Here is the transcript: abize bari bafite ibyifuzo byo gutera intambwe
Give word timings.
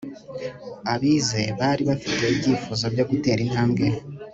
abize 0.93 1.41
bari 1.59 1.81
bafite 1.89 2.23
ibyifuzo 2.33 2.85
byo 2.93 3.03
gutera 3.09 3.39
intambwe 3.45 3.85